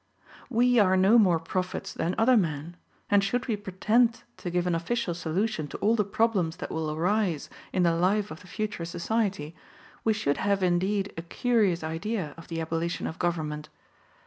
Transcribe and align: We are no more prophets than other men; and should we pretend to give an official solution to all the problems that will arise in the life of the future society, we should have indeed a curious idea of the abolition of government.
We 0.49 0.79
are 0.79 0.97
no 0.97 1.19
more 1.19 1.37
prophets 1.37 1.93
than 1.93 2.15
other 2.17 2.35
men; 2.35 2.75
and 3.11 3.23
should 3.23 3.47
we 3.47 3.55
pretend 3.55 4.23
to 4.37 4.49
give 4.49 4.65
an 4.65 4.73
official 4.73 5.13
solution 5.13 5.67
to 5.67 5.77
all 5.77 5.95
the 5.95 6.03
problems 6.03 6.55
that 6.55 6.71
will 6.71 6.89
arise 6.89 7.51
in 7.71 7.83
the 7.83 7.93
life 7.93 8.31
of 8.31 8.39
the 8.39 8.47
future 8.47 8.85
society, 8.85 9.55
we 10.03 10.13
should 10.13 10.37
have 10.37 10.63
indeed 10.63 11.13
a 11.17 11.21
curious 11.21 11.83
idea 11.83 12.33
of 12.35 12.47
the 12.47 12.59
abolition 12.61 13.05
of 13.05 13.19
government. 13.19 13.69